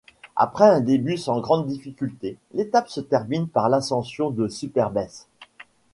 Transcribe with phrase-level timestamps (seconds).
[0.35, 5.27] Après un début sans grande difficulté, l'étape se termine par l'ascension de Super-Besse.